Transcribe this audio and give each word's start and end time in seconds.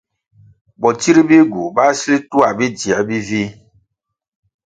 Botsir 0.81 1.17
bihgu 1.29 1.61
báh 1.75 1.93
sil 2.01 2.17
tuah 2.29 2.51
bi 2.57 2.65
dzier 2.77 3.01
bi 3.07 3.17
vih. 3.27 3.49